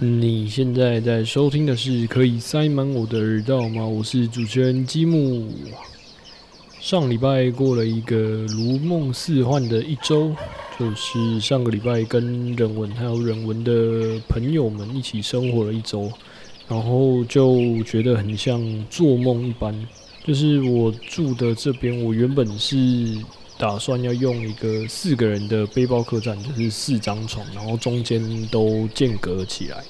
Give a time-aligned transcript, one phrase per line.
[0.00, 3.84] 你现在在收听的是可以塞满我的耳道吗？
[3.84, 5.52] 我是主持人积木。
[6.80, 8.16] 上礼拜过了一个
[8.46, 10.32] 如梦似幻的一周，
[10.78, 16.08] 就是上个礼拜跟人文还有人文的朋友们一起生活了一周，
[16.68, 19.74] 然后就觉得很像做梦一般。
[20.24, 22.76] 就是我住的这边，我原本是
[23.58, 29.82] 打算要用一个四个人的背包客栈，就是四张床，然后中间都间隔起来。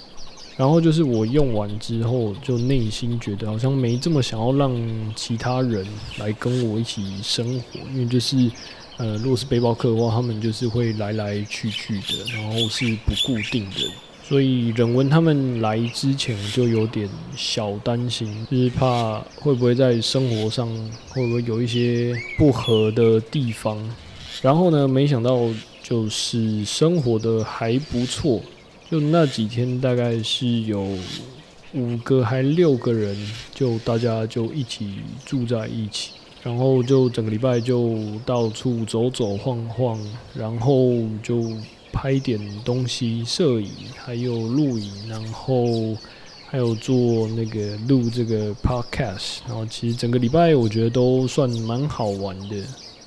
[0.56, 4.74] 然后就是我用完之后，就内心觉得好像没这么想要让
[5.14, 5.86] 其他人
[6.18, 8.50] 来跟我一起生活，因为就是
[8.96, 13.76] 呃，如果是背包客的话，他们就是会来来去去的，然后是不固定的。
[14.28, 20.68] 所以忍文他们来之前就有点小担心，就是怕会不会在生活上
[21.08, 23.78] 会不会有一些不合的地方。
[24.42, 25.48] 然后呢，没想到
[25.82, 28.42] 就是生活的还不错，
[28.90, 30.86] 就那几天大概是有
[31.72, 33.16] 五个还六个人，
[33.54, 36.10] 就大家就一起住在一起，
[36.42, 39.98] 然后就整个礼拜就到处走走晃晃，
[40.34, 40.92] 然后
[41.22, 41.50] 就。
[42.00, 45.66] 拍点东西，摄影，还有录影，然后
[46.46, 52.54] 还有做那个录这个 podcast，然后其实整个礼拜我觉得都算蛮好玩的。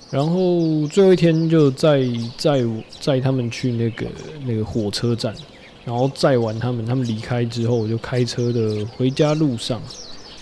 [0.09, 2.05] 然后最后一天就载
[2.37, 2.65] 载
[2.99, 4.05] 载他们去那个
[4.45, 5.33] 那个火车站，
[5.85, 9.81] 然后载完他们，他们离开之后，我就开车的回家路上。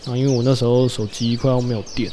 [0.05, 2.11] 然后因为我那时候手机快要没有电。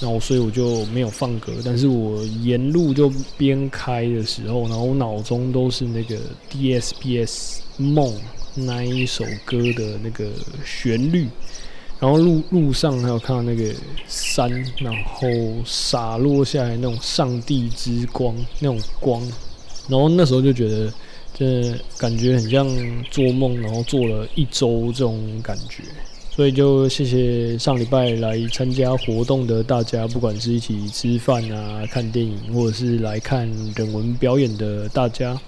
[0.00, 6.16] 然后，所以我就没有放歌，但是我沿路就边开的时候，然后我脑中都是那个
[6.50, 8.14] DSPS 梦
[8.54, 10.26] 那一首歌的那个
[10.64, 11.28] 旋律，
[11.98, 13.72] 然后路路上还有看到那个
[14.06, 15.26] 山，然后
[15.64, 19.20] 洒落下来那种上帝之光那种光，
[19.88, 20.92] 然后那时候就觉得，
[21.32, 22.66] 这感觉很像
[23.10, 25.82] 做梦，然后做了一周这种感觉。
[26.36, 35.40] 所以就谢谢上礼拜来参加活动的大家，不管是一起吃饭啊、看电影，或者是来看人文表演的大家。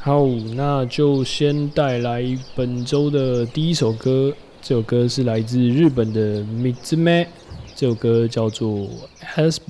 [0.00, 2.24] 好，那就先带来
[2.56, 7.28] 本周的第一首歌，这首歌是来自日本的 Mizume，
[7.76, 8.68] 这首歌叫做
[9.36, 9.60] 《Hasba》。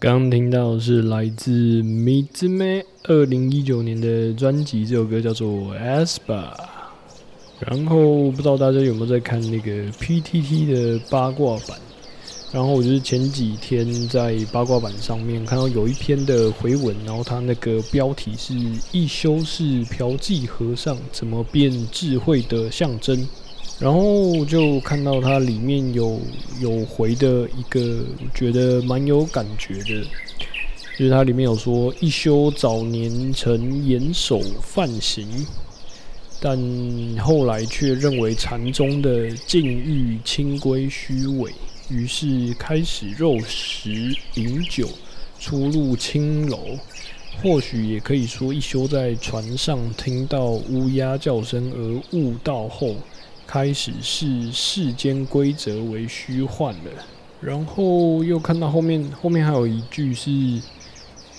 [0.00, 5.46] 刚听到是来自 Mizume 二零一九年的专辑，这首歌叫做
[5.78, 6.16] 《Aspa》。
[7.58, 11.78] 然后不知道大家有没有在看那个 PTT 的八卦版？
[12.50, 18.54] 然后我就是前几天在八卦版上面看到有一篇的回文，然后它那个标题是
[18.92, 23.28] “一休是嫖妓和尚怎么变智慧的象征”。
[23.80, 26.20] 然后就看到它里面有
[26.60, 28.04] 有回的一个，
[28.34, 30.06] 觉得蛮有感觉的，
[30.98, 35.26] 就是它里面有说一休早年曾严守犯行，
[36.42, 36.58] 但
[37.20, 41.50] 后来却认为禅宗的禁欲清规虚伪，
[41.88, 44.86] 于是开始肉食饮酒，
[45.38, 46.58] 出入青楼。
[47.42, 52.94] 或许也可以说，一休在船上听到乌鸦叫声而悟道后。
[53.52, 57.04] 开始视世间规则为虚幻了，
[57.40, 60.30] 然后又看到后面，后面还有一句是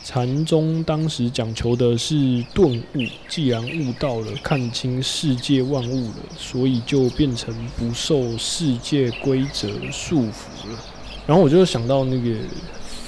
[0.03, 2.99] 禅宗当时讲求的是顿悟，
[3.29, 10.77] 既然悟到了，看清世界万物了，所以就变成不受世界规则束缚了。
[11.25, 12.35] 然后我就想到那个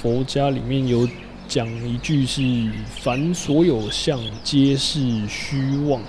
[0.00, 1.06] 佛家里面有
[1.46, 2.40] 讲一句是
[3.02, 6.00] 凡所有相，皆是虚妄。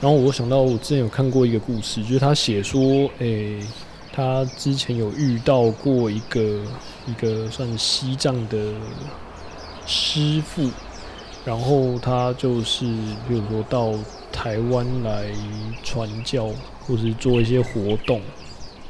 [0.00, 3.58] 然后我想到，我之前有看过一个故事，就是他写说，诶，
[4.12, 6.62] 他之前有遇到过一个
[7.06, 8.74] 一个算西藏的
[9.86, 10.68] 师傅，
[11.46, 12.84] 然后他就是
[13.26, 13.94] 比如说到
[14.30, 15.26] 台湾来
[15.82, 16.50] 传教，
[16.86, 18.20] 或是做一些活动，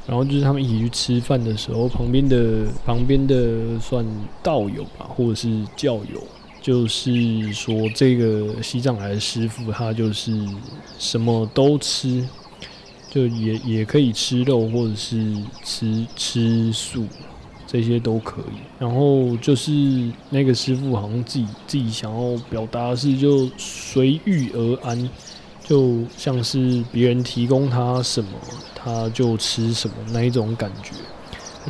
[0.09, 4.05] 然后就是他们一起去吃饭的时候，旁边的旁边的算
[4.43, 6.21] 道友吧，或者是教友。
[6.67, 10.37] 就是说，这个西藏来的师傅，他就是
[10.99, 12.27] 什么都吃，
[13.09, 15.33] 就也也可以吃肉，或者是
[15.63, 17.07] 吃吃素，
[17.69, 18.59] 这些都可以。
[18.81, 19.71] 然后就是
[20.29, 25.09] 那个师傅好像自己自己想要表达的是，就随遇而安，
[25.65, 28.31] 就像是别人提供他什么，
[28.75, 30.91] 他就吃什么那一种感觉。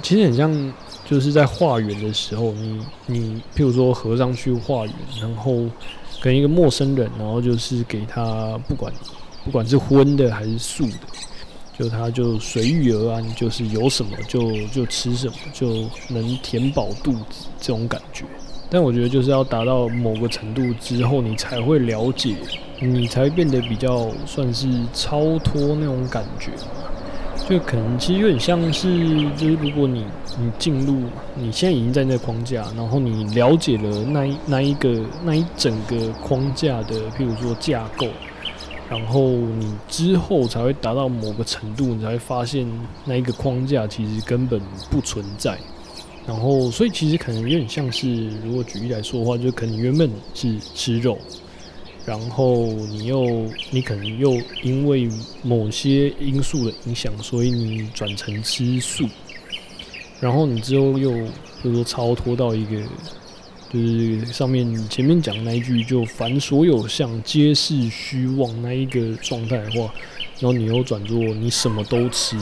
[0.03, 0.73] 其实很像。
[1.09, 5.65] 就是在化缘的时候，你你譬如说和尚去化缘，然后
[6.21, 8.93] 跟一个陌生人，然后就是给他不管
[9.45, 10.99] 不管是荤的还是素的，
[11.79, 18.25] 就他就随遇而安，就是有什么就就吃什么，就能填饱肚子这种感觉。
[18.69, 22.35] 但我觉得就是要达到某个程度之后，你才会了解，
[22.81, 26.51] 你才变得比较算是超脱那种感觉。
[27.49, 28.88] 就可能其实有点像是，
[29.37, 30.05] 就是如果你
[30.38, 31.02] 你进入，
[31.35, 38.09] 你现在已经在那个框架，然后你了解了那一那一个那一整个框架的，譬如说架构，
[38.90, 42.66] 然后你之后才会达到某个程度，你才会发现
[43.05, 45.57] 那一个框架其实根本不存在。
[46.26, 51.16] 然后，所以其实可能有点像是，如果举例来说的话，就可能原本是吃肉。
[52.07, 55.09] 然后你又，你可能又因为
[55.43, 59.05] 某些因素的影响，所以你转成吃素。
[60.21, 62.81] 然后你之后又，比如说超脱到一个，
[63.73, 69.93] 就是上面前面讲那一句，就凡所有相皆是虚妄那一个状态的话，
[70.39, 72.39] 然后你又转做你什么都吃，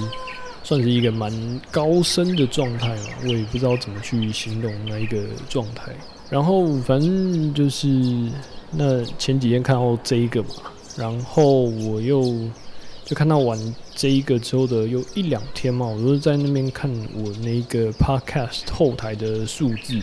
[0.63, 1.33] 算是一个蛮
[1.71, 3.07] 高深的状态了。
[3.23, 5.91] 我也不知道怎么去形容那一个状态。
[6.29, 7.89] 然后反正就是。
[8.77, 10.49] 那前几天看到这一个嘛，
[10.97, 12.23] 然后我又
[13.05, 13.59] 就看到完
[13.95, 20.01] 这一个之后的有一两天嘛，我都在那边看我那个 podcast 后台的数字，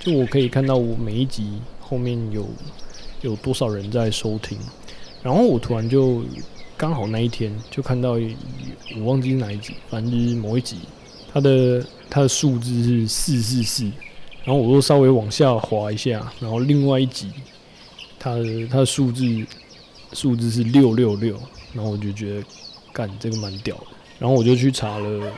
[0.00, 2.46] 就我可以看到我每一集后面有
[3.20, 4.56] 有多少人在收听，
[5.22, 6.22] 然后我突然就
[6.76, 8.12] 刚好那一天就看到
[8.96, 10.78] 我忘记是哪一集，反正就是某一集，
[11.32, 13.84] 它的它的数字是四四四，
[14.44, 17.30] 然后我又稍微往下滑一下，然后另外一集。
[18.24, 19.46] 它的它的数字
[20.14, 21.38] 数字是六六六，
[21.74, 22.42] 然后我就觉得
[22.90, 23.86] 干这个蛮屌的，
[24.18, 25.30] 然后我就去查了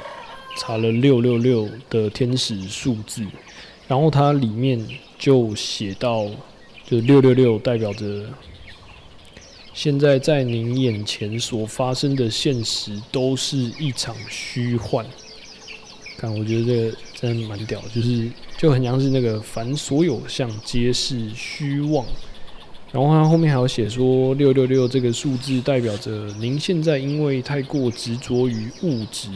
[0.56, 3.26] 查了六六六的天使数字，
[3.88, 4.80] 然后它里面
[5.18, 6.26] 就写到，
[6.88, 8.26] 就六六六代表着
[9.74, 15.04] 现在在您眼前所发生的现实都是一场虚幻。
[16.16, 22.06] 看，我觉得这个真的蛮屌，就是就很像是那个凡所有相皆是虚妄。
[22.92, 29.28] 然后他后面还有写说，六六六这个数字代表着您现在因为太过执着于物质，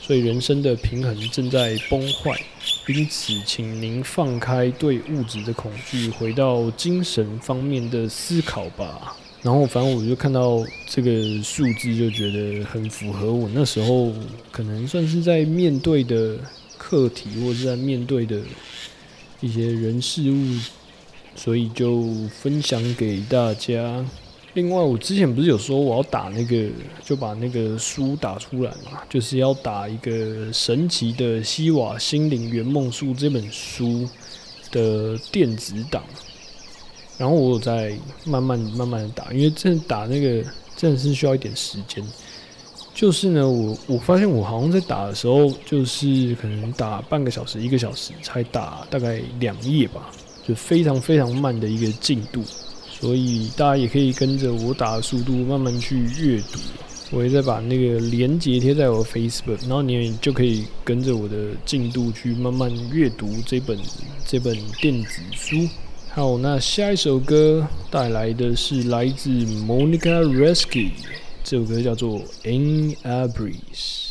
[0.00, 2.38] 所以人生的平衡正在崩坏。
[2.86, 9.16] 因此，请您放开对物质的恐惧，回到精神方面的思考吧。
[9.42, 14.12] 然后，反正我就看到这个数字，就觉得很符合我那时候
[14.50, 16.36] 可能算是在面对的
[16.76, 18.40] 课题，或者是在面对的
[19.40, 20.58] 一些人事物，
[21.42, 24.04] 所以就分享给大家。
[24.52, 26.68] 另外，我之前不是有说我要打那个，
[27.02, 34.06] 就把那个书打出来嘛，就是要打一个神奇的西瓦心灵圆梦书这本书
[34.70, 36.04] 的电子档。
[37.16, 40.44] 然后我在慢慢慢慢的打，因为这打那个
[40.76, 42.04] 真的是需要一点时间。
[42.92, 50.10] 就是呢，我我发现我好像在打的时候，就是可能打半个小时、一个小时才打大概两页吧，
[50.46, 52.42] 就非常非常慢的一个进度。
[53.00, 56.58] 所以大家也可以跟着我打的速度慢慢去阅读，
[57.12, 63.78] 我也在把那个连接贴在我 Facebook，然后你就可以跟着我的进度去慢慢阅读这本
[64.26, 65.66] 这本电子书。
[66.10, 70.90] 好，那下一首歌带来的是来自 Monica Resky，
[71.42, 74.09] 这首歌叫做 In a Breeze。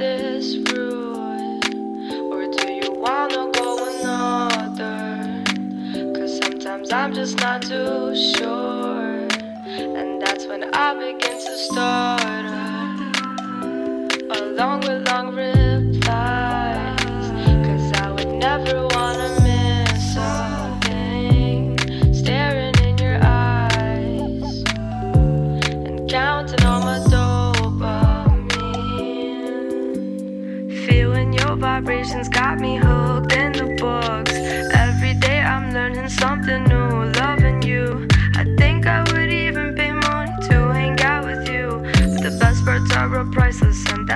[0.00, 1.62] This route,
[2.32, 3.68] or do you wanna go
[4.00, 5.44] another?
[6.18, 9.28] Cause sometimes I'm just not too sure,
[9.98, 12.19] and that's when I begin to start.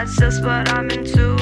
[0.04, 1.34] That's just what I'm into.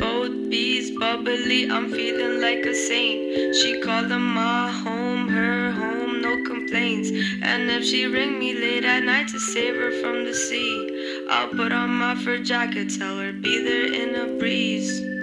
[0.00, 3.54] Both bees bubbly, I'm feeling like a saint.
[3.54, 7.10] She called them my home, her home, no complaints.
[7.42, 11.50] And if she ring me late at night to save her from the sea, I'll
[11.50, 15.13] put on my fur jacket, tell her be there in a breeze.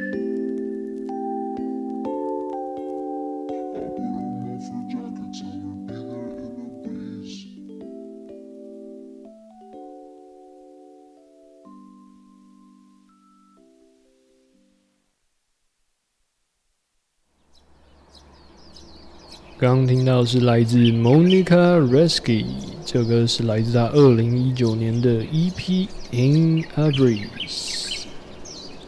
[19.62, 22.46] 刚刚听到是来自 Monica Resky，
[22.84, 28.06] 这首歌是来自他二零一九年的 EP In a Breeze。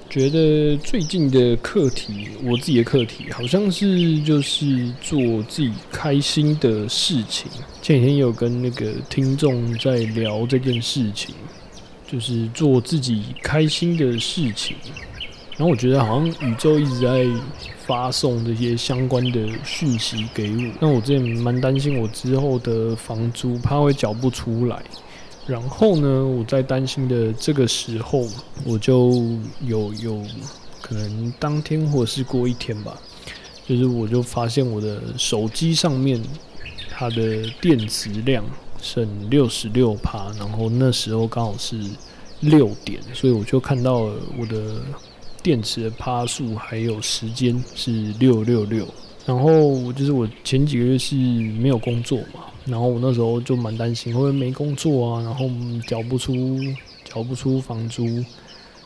[0.10, 7.52] 觉得最近的课题，我自己的课题好像是就是做自己开心的事情。
[7.84, 11.36] 前几天有跟那个听众在聊这件事情，
[12.12, 14.76] 就是做自己开心的事情。
[15.58, 17.28] 然后我觉得好像宇宙一直在。
[17.86, 24.82] 发送这些相关的讯息给我，那我之前蛮担心我之后的房租怕会缴不出来，
[25.46, 28.26] 然后呢，我在担心的这个时候，
[28.64, 30.24] 我就有有
[30.82, 32.98] 可能当天或是过一天吧，
[33.68, 36.24] 就是我就发现我的手机上面
[36.90, 38.46] 它的电池量
[38.82, 41.78] 剩六十六帕，然后那时候刚好是
[42.40, 43.96] 六点，所以我就看到
[44.38, 44.82] 我的。
[45.44, 48.88] 电池的趴数还有时间是六六六，
[49.26, 55.50] 然后就是我前几个月是没有工作嘛，然后我那时候就蛮担心，会不会没工作啊，然后
[55.86, 56.58] 缴不出
[57.04, 58.06] 缴不出房租，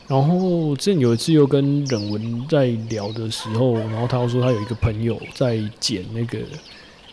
[0.08, 6.38] 然后之前有一次又跟冷文在聊的时候，然后他说他有一个朋友在捡那个。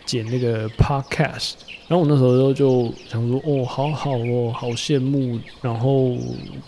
[0.05, 1.53] 剪那个 podcast，
[1.87, 5.39] 然后我那时候就想说，哦，好好哦，好羡慕。
[5.61, 6.15] 然后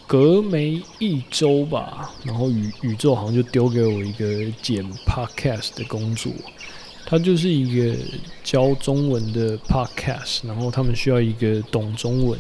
[0.07, 6.31] 隔没一周吧，然后宇宇宙好像就丢给我一个剪 podcast 的工作。
[7.05, 7.95] 他就是一个
[8.43, 12.37] 教中文的 podcast，然后他们需要一个懂中文，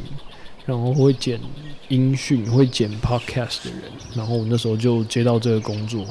[0.65, 1.39] 然后会剪
[1.87, 3.83] 音讯、会剪 podcast 的人。
[4.13, 6.03] 然后我那时候就接到这个工作。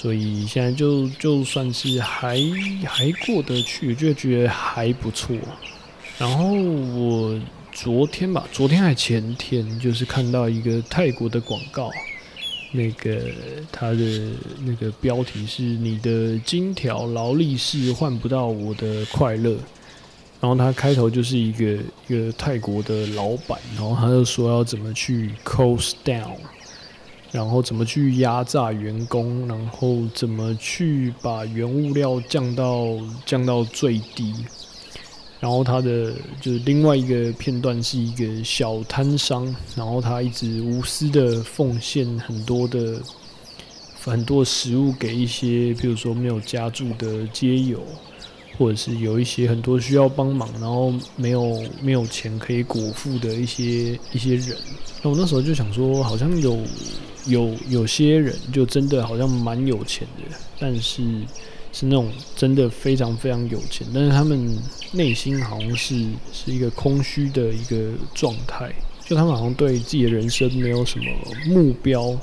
[0.00, 2.40] 所以现在就就算是还
[2.86, 5.36] 还过得去，就觉得还不错。
[6.16, 7.36] 然后我
[7.72, 11.90] 昨天吧，昨天还前天，就是看到一个泰国的广告，
[12.70, 13.22] 那个
[13.72, 14.30] 它的
[14.64, 19.56] 那个标题是“你的金条劳力士换不到我的快乐”，
[20.40, 21.64] 然后它开头就是一个
[22.06, 26.36] 一个泰国的老板，然后他就说要怎么去 cost down。
[27.30, 32.86] 然后怎么去压榨员工，然后怎么去把原物料降到
[33.26, 34.34] 降到最低。
[35.40, 43.00] 然后他的就是另外一个片段是一个小摊商，然后他一直无私的奉献很多的
[44.02, 47.80] 很多食物给一些，比如说没有家住的街友，
[48.58, 54.56] 或者是有一些很多需要帮忙，然后没有没有钱可以果腹的一些一些人。
[55.02, 56.58] 那我那时候就想说，好像有。
[57.26, 61.02] 有有些人就真的好像蛮有钱的，但是
[61.72, 64.56] 是那种真的非常非常有钱，但是他们
[64.92, 68.72] 内心好像是是一个空虚的一个状态，
[69.04, 71.04] 就他们好像对自己的人生没有什么
[71.48, 72.16] 目标，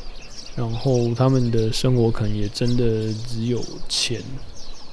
[0.55, 4.19] 然后他们的生活可能也真的只有钱，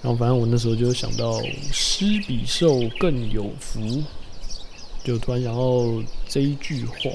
[0.02, 1.40] 然后反正我那时候就想到
[1.72, 4.02] 施比受更有福，
[5.04, 7.10] 就突然想到这一句话。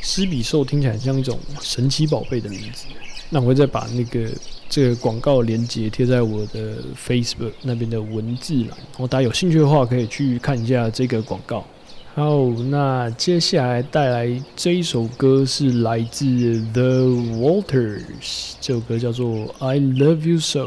[0.00, 2.86] 施比受听起来像一种神奇宝贝的名字，
[3.30, 4.30] 那我会再把那个
[4.68, 11.66] 这个广告链接贴在我的 Facebook 那边的文字栏，然后大家有兴趣的话可以去看一下这个广告。
[12.14, 16.24] 好，那接下来带来这一首歌是来自
[16.72, 19.26] The Walters，这首歌叫做
[19.58, 20.66] 《I Love You So》。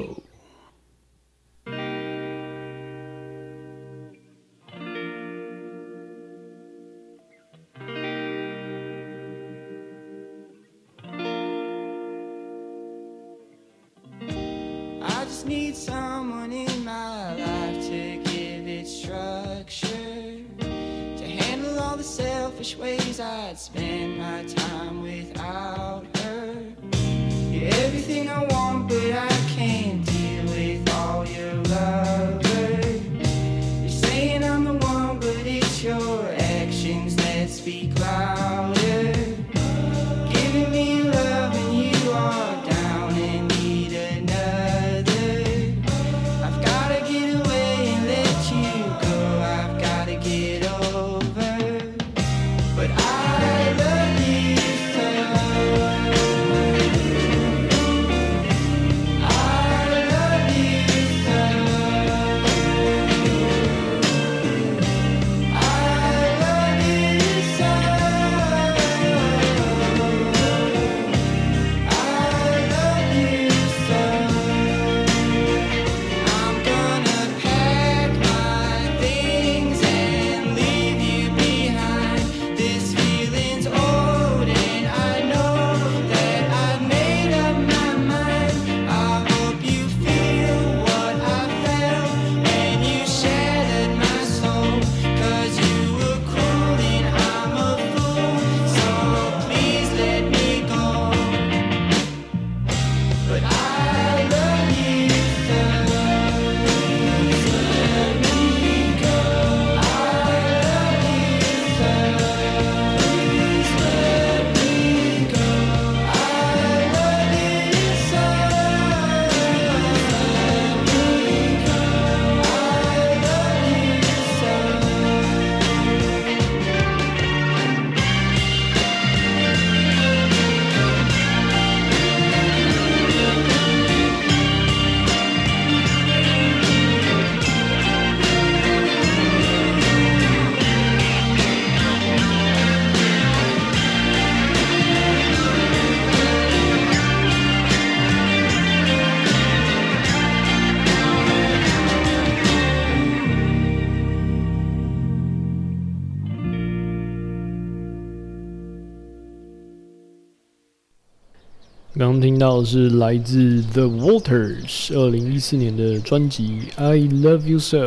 [161.98, 167.78] 刚刚听到的是来自 The Waters 二零一四年的专辑《I Love You So》，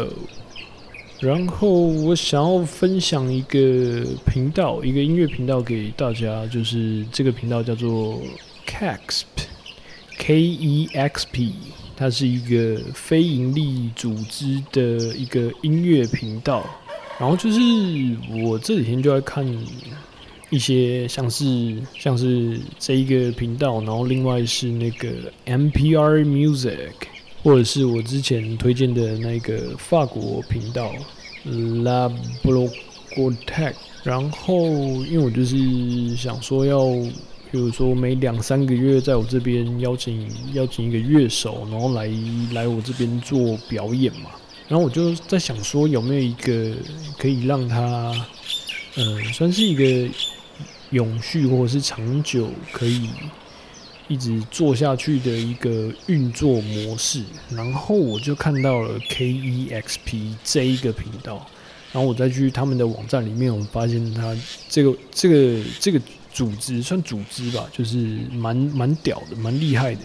[1.20, 8.20] 然后我想要分享一个频道，一个音乐频道给大家，就是这个频道叫做
[8.66, 11.54] Kexp，K E X P，
[11.96, 16.62] 它是一个非盈利组织的一个音乐频道。
[17.18, 17.58] 然后就是
[18.44, 19.46] 我这几天就在看。
[20.50, 25.08] 一些像是像是这一个频道，然后另外是那个
[25.46, 26.90] NPR Music，
[27.42, 30.92] 或者是我之前推荐的那个法国频道
[31.82, 34.66] La b l o g o t e c 然后
[35.06, 36.84] 因为我就是想说要，
[37.50, 42.08] 比如说每两三个月在我这边邀请邀请一个乐手，然后来
[42.52, 44.30] 来我这边做表演嘛。
[44.68, 46.74] 然后我就在想说有没有一个
[47.18, 48.12] 可以让他，
[48.96, 50.08] 嗯，算是一个
[50.90, 53.10] 永续或者是长久可以
[54.06, 57.22] 一直做下去的一个运作模式。
[57.50, 61.46] 然后我就看到了 KEXP 这一个频道，
[61.92, 64.36] 然后我再去他们的网站里面，我发现他
[64.68, 66.00] 这个这个这个
[66.32, 67.96] 组织算组织吧，就是
[68.30, 70.02] 蛮蛮屌的，蛮厉害的。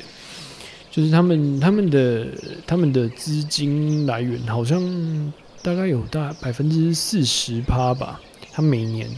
[0.89, 2.27] 就是他们他们的
[2.65, 8.19] 他们的资金来源好像大概有大百分之四十趴吧，
[8.59, 9.09] 他每年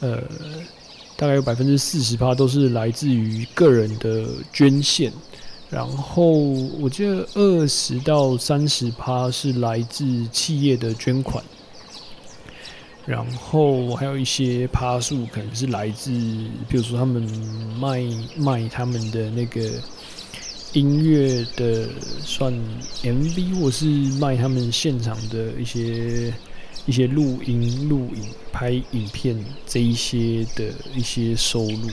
[0.00, 0.22] 呃
[1.14, 5.12] 大概有百分之四十趴都是来自于个人的捐献，
[5.68, 6.24] 然后
[6.80, 11.44] 我记得二十到三十趴是来自企业的捐款，
[13.04, 16.10] 然后还有一些趴数可能是来自，
[16.66, 17.22] 比如说他们
[17.78, 18.02] 卖
[18.38, 19.68] 卖他们的那个。
[20.74, 21.88] 音乐的
[22.22, 22.52] 算
[23.02, 23.86] MV，或是
[24.20, 26.30] 卖他们现场的一些
[26.88, 31.88] 一些录音、录影、拍影片这一些的一些收入。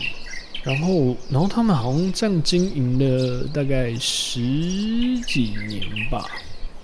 [0.64, 4.40] 然后，然后他们好像这样经营了大概十
[5.28, 6.26] 几年吧。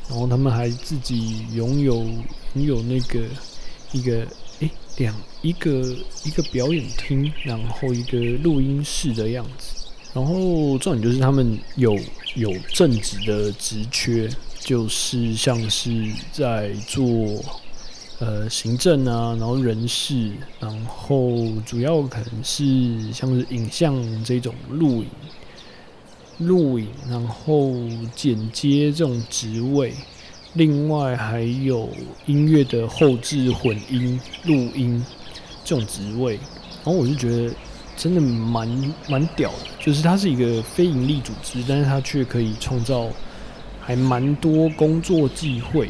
[0.10, 1.95] 然后他们还自己拥有
[2.56, 3.21] 拥有那个
[3.93, 4.28] 一个
[4.60, 5.95] 诶两一个
[6.26, 9.74] 一个表演厅，然后一个录音室的样子。
[10.13, 11.97] 然后重点就是他们有
[12.36, 17.02] 有正职的职缺，就是像是在做
[18.21, 20.31] 呃行政啊，然后人事，
[20.62, 25.10] 然后主要可能是像是影像这种录影、
[26.38, 27.73] 录影，然后
[28.15, 29.93] 剪接这种职位，
[30.53, 31.89] 另外还有
[32.27, 35.03] 音乐的后置、混音、录音
[35.65, 37.53] 这种职位，然后我就觉得。
[37.97, 38.67] 真的蛮
[39.07, 43.07] 蛮屌的，就是它是一个非盈利组织，但是它却可以创造
[43.79, 45.88] 还蛮多工作机会，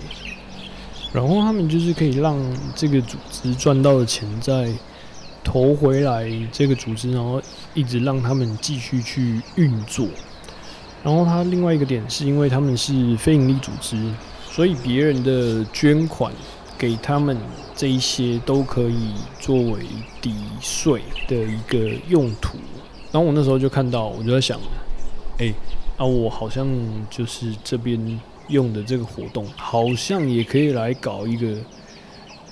[1.14, 2.38] 然后他们就是可以让
[2.76, 4.72] 这个组织赚到的钱再
[5.44, 7.42] 投回来这个组织，然后
[7.74, 10.08] 一直让他们继续去运作。
[11.04, 13.98] 然后它另外一个点是因为他们是非盈利组织，
[14.50, 16.32] 所以别人的捐款。
[16.78, 17.38] 给他们
[17.76, 19.82] 这一些都可以作为
[20.20, 22.58] 抵税的一个用途。
[23.12, 24.60] 然后我那时候就看到，我就在想，
[25.38, 25.54] 哎，
[25.96, 26.68] 啊，我好像
[27.08, 28.20] 就是这边
[28.52, 31.58] 用的这个活动，好像也可以来搞一个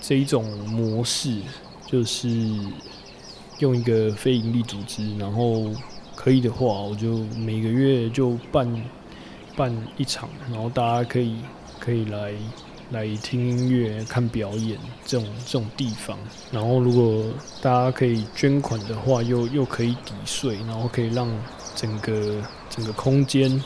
[0.01, 1.39] 这一种模式，
[1.85, 2.27] 就是
[3.59, 5.69] 用一个非盈利组织，然后
[6.15, 8.83] 可以的话，我就每个月就办
[9.55, 11.35] 办一场，然后大家可以
[11.79, 12.33] 可以来。
[12.91, 16.17] 来听音乐、看表演这种这种地方，
[16.51, 17.23] 然后如果
[17.61, 21.29] 大家可以捐款的话，又又可以抵税，然后可以让
[21.75, 23.63] 整个整个空间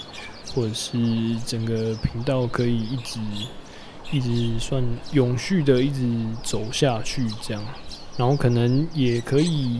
[0.53, 0.97] 或者是
[1.45, 3.19] 整个频道可以一直
[4.11, 6.07] 一直算永续的一直
[6.43, 7.63] 走下去，这样，
[8.17, 9.79] 然后可能也可以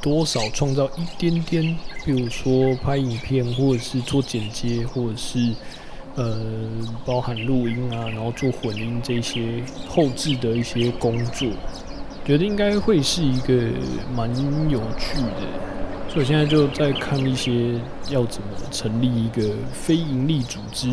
[0.00, 5.54] 多少创造一点点，比如说拍影片，或者是做剪接，或者是。
[6.18, 6.34] 呃，
[7.04, 11.46] 包含录音啊，然后做混音这些后置的一些工作，
[12.24, 13.52] 觉得应该会是一个
[14.14, 14.26] 蛮
[14.70, 15.75] 有趣的。
[16.16, 20.88] 所以我现在就在看一些要怎么成立一个非盈利组织。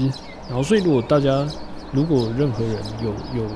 [0.50, 1.48] 然后，所以如果大家
[1.94, 3.50] 如果任何人有有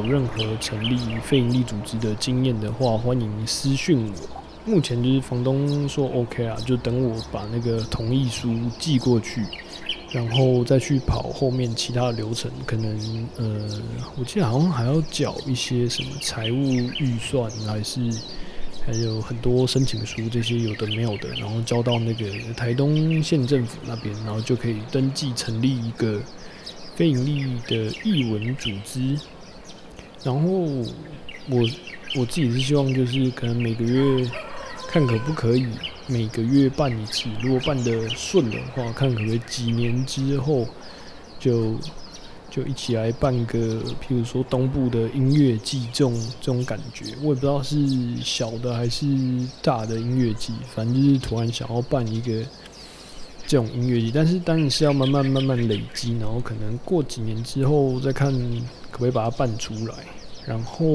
[0.00, 4.70] 有任何成立非盈利组织的经验的话，欢迎私讯我。
[4.70, 9.42] 目前就是房东说 OK 啊，就等我把那个同意书寄过去。
[10.12, 13.68] 然后再去跑后面其他的流程，可能呃，
[14.16, 18.00] 我记得好像还要缴一些什么财务预算，还是
[18.88, 22.24] 还有很多申请书这些有的没有的，然后交到那个
[22.54, 26.18] 台东县政府那边，然后就可以登记成立一个
[26.96, 29.14] 非盈利的译文组织。
[30.24, 31.68] 然后我
[32.16, 34.26] 我自己是希望就是可能每个月
[34.88, 35.66] 看可不可以。
[36.10, 40.66] 每个月办一次，如果办得顺的话，看可不可以几年之后
[41.38, 41.78] 就
[42.50, 43.58] 就一起来办个，
[44.00, 47.04] 譬如说东部的音乐季这种这种感觉。
[47.22, 47.76] 我也不知道是
[48.22, 49.06] 小的还是
[49.62, 52.44] 大的音乐季，反正就是突然想要办一个
[53.46, 58.32] 这种音乐季，但是当然是要慢慢慢慢累积，然后可能过几年之后再看
[58.90, 59.94] 可不可以把它办出来。
[60.46, 60.86] 然后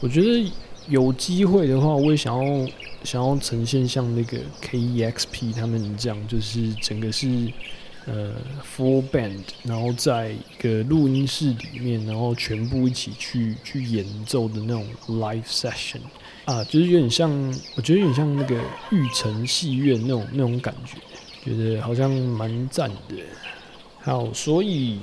[0.00, 0.50] 我觉得。
[0.86, 2.68] 有机会的话，我也想要
[3.04, 7.26] 想要呈现像那个 KEXP 他们这样，就是整个是
[8.06, 8.34] 呃
[8.76, 16.00] full band，然后在一个录音室里面，然后全部一起去去演奏的那种 live session
[16.44, 17.30] 啊，就是有点像，
[17.76, 18.54] 我觉得有点像那个
[18.90, 20.98] 玉成戏院那种那种感觉，
[21.44, 23.16] 觉得好像蛮赞的。
[24.00, 24.98] 好，所以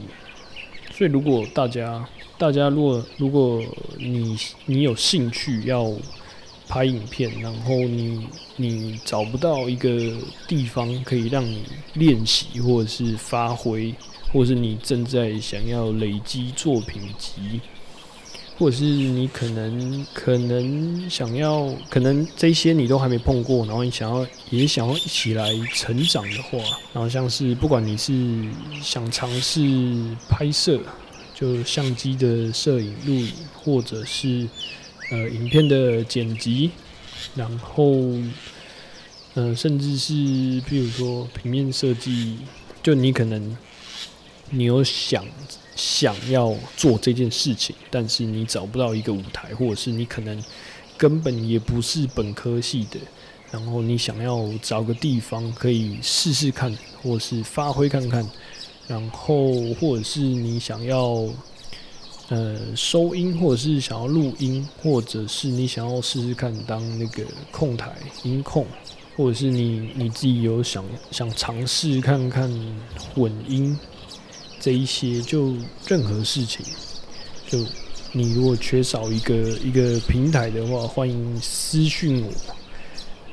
[0.93, 3.63] 所以如果大家大家如果如果
[3.97, 4.37] 你
[4.67, 5.91] 你有兴趣要
[6.71, 9.89] 拍影片，然后你你找不到一个
[10.47, 11.63] 地方可以让你
[11.95, 13.93] 练习或者是发挥，
[14.31, 17.59] 或者是你正在想要累积作品集，
[18.57, 26.57] 或者是你可能可能想要，可能这些你都还没碰过，然后你想要也想要一起来成长的话，
[26.93, 28.13] 然后像是不管你是
[28.81, 29.59] 想尝试
[30.29, 30.79] 拍摄，
[31.35, 33.29] 就相机的摄影录影，
[33.61, 34.47] 或者是
[35.11, 36.71] 呃影片的剪辑，
[37.35, 37.93] 然后
[39.35, 42.39] 呃甚至是譬如说平面设计，
[42.81, 43.55] 就你可能
[44.49, 45.23] 你有想
[45.75, 50.41] 想要做这件事情，但是你找不到一个舞台，或者是你可能
[50.97, 52.97] 根本也不是本科系的，
[53.51, 58.25] 然后你想要找个地方可以试试看，或是发挥看看，
[58.87, 61.27] 然后或者是你想要
[62.31, 67.91] 呃收音，或者是想要录音，或者是你想要试试看当那个控台
[68.23, 68.65] 音控，
[69.17, 72.49] 或者是你你自己有想想尝试看看
[73.13, 73.77] 混音。
[74.61, 75.55] 这一些就
[75.87, 76.63] 任何事情，
[77.49, 77.57] 就
[78.11, 82.31] 你如果缺少一个一个平台的话，欢迎私讯我，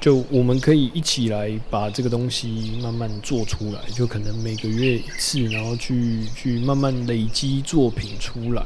[0.01, 8.65] 就我们可以一起来把这个东西慢慢做出来，就可能每个月一次，然后去去慢慢累积作品出来，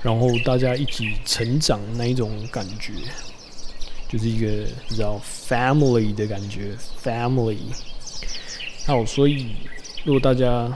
[0.00, 2.92] 然后大家一起成长那一种感觉，
[4.08, 4.46] 就是一个
[4.88, 7.58] 你知道 family 的感觉，family。
[8.86, 9.48] 好，所以
[10.04, 10.70] 如果大家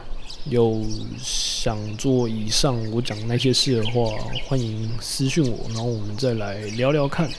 [0.47, 0.85] 有
[1.19, 4.13] 想做以上我讲那些事的话，
[4.47, 7.31] 欢迎私讯我，然后我们再来聊聊看。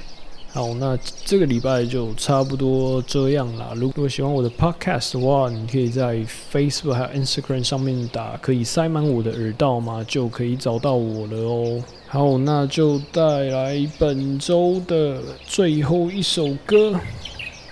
[0.57, 3.73] 好，那这个礼拜就差不多这样啦。
[3.75, 11.83] 如果喜欢我的 podcast 的话，你可以在 Facebook 还有 Instagram 上面打“可以塞满我的耳道吗”，就可以找到我了哦。
[12.07, 16.99] 好，那就带来本周的最后一首歌。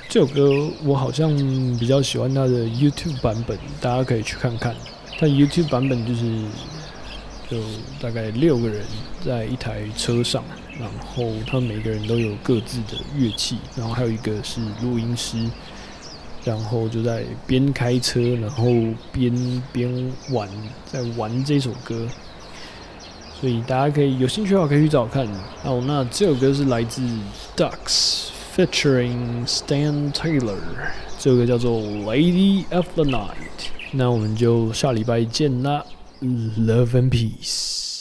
[0.07, 1.35] 这首歌我好像
[1.79, 4.75] 比较喜欢它的 YouTube 版本，大家可以去看看。
[5.17, 6.23] 它 YouTube 版本就是
[7.49, 7.57] 就
[7.99, 8.83] 大概六个人
[9.25, 10.43] 在一台车上，
[10.79, 15.37] 然后他们每个人都有各自的乐器，然后还有一个是录音师，
[16.43, 18.65] 然后就在边开车，然后
[19.11, 20.49] 边边玩，
[20.85, 22.07] 在玩这首歌。
[23.39, 25.27] 所以大家可以有兴趣的话可以去找看。
[25.63, 27.01] 哦，那这首歌是来自
[27.55, 30.57] Ducks featuring Stan Taylor，
[31.19, 33.69] 这首歌叫做 Lady of the Night。
[33.91, 35.85] 那我们就下礼拜见啦
[36.21, 37.94] ，Love and Peace。